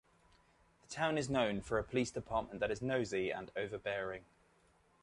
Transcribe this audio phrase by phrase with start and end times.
[0.81, 4.25] The town is known for a police department that is nosy and overbearing.